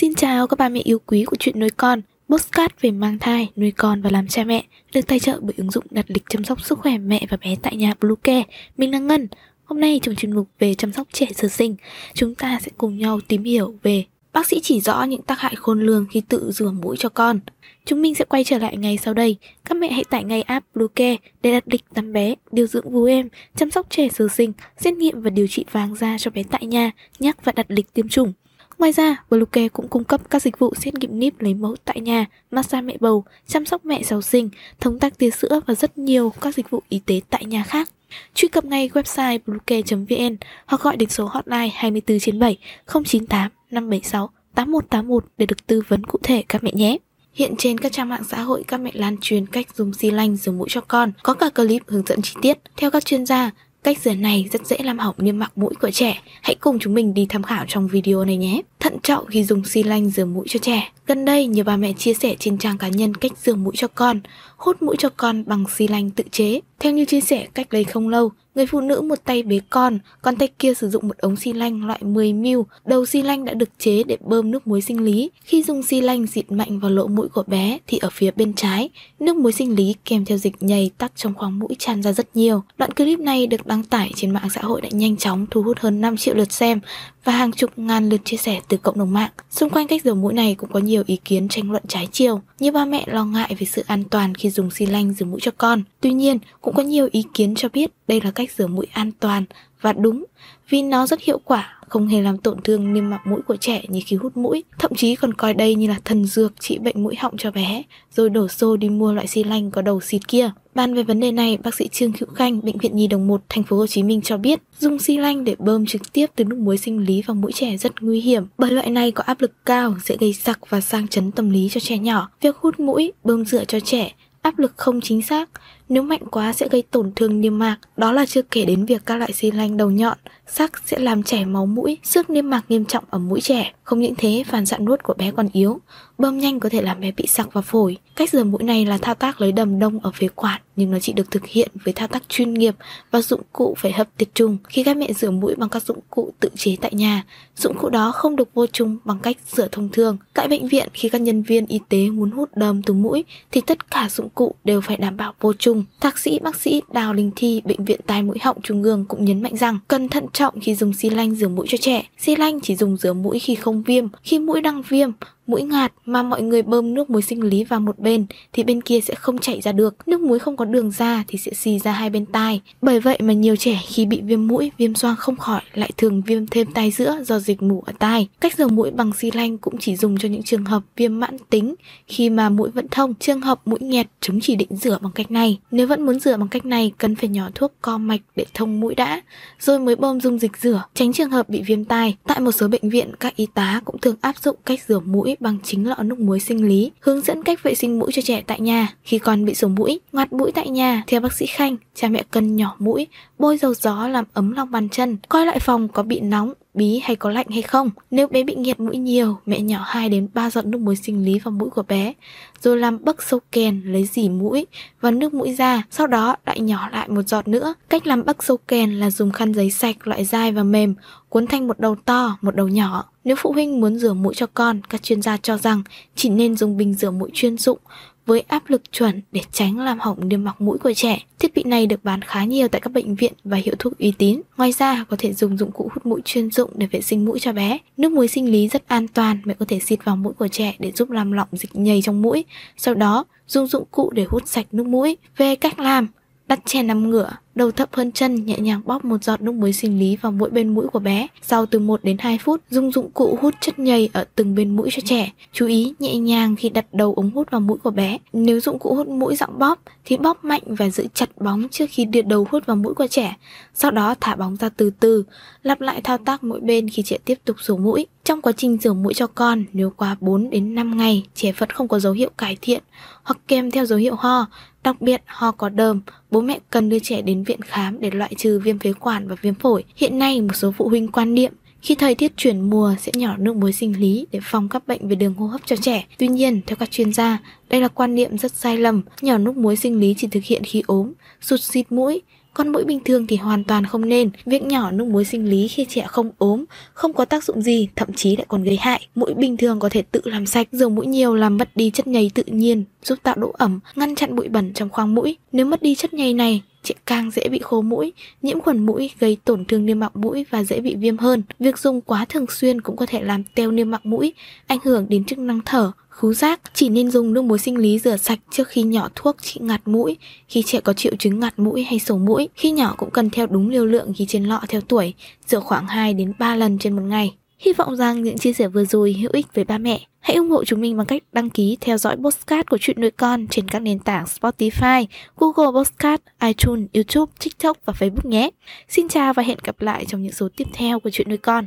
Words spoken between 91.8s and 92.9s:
trái chiều. Như ba